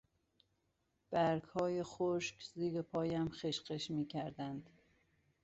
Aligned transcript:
برگهای 1.11 1.83
خشک 1.83 2.43
زیر 2.43 2.81
پایم 2.81 3.29
خشخش 3.29 3.91
میکردند. 3.91 4.69